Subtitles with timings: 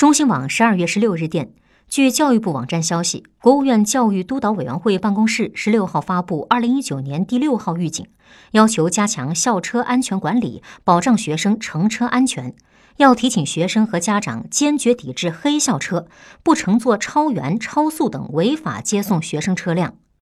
[0.00, 1.52] 中新网十二月十六日电
[1.86, 8.06] 据教育部网站消息国务院教育督导委员会办公室十六号发布二零一九年第六号预警
[8.52, 12.54] 要求加强校车安全管理保障学生乘车安全。
[12.96, 16.06] 要提醒学生和家长坚决抵制黑校车
[16.42, 19.96] 不乘坐超员超速等违法接送学生车辆。